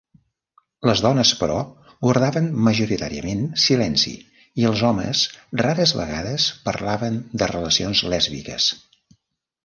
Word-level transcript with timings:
Les 0.89 1.01
dones, 1.05 1.31
però, 1.41 1.57
guardaven 2.05 2.47
majoritàriament 2.67 3.43
silenci 3.63 4.13
i 4.61 4.65
els 4.69 4.81
homes 4.87 5.21
rares 5.63 5.93
vegades 5.99 6.47
parlaven 6.71 7.21
de 7.43 7.51
relacions 7.53 8.03
lèsbiques. 8.15 8.71